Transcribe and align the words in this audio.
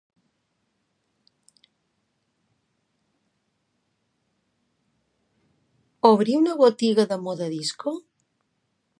Obrir 6.09 6.39
una 6.39 6.55
botiga 6.63 7.05
de 7.13 7.19
moda 7.27 7.51
disco? 7.53 7.95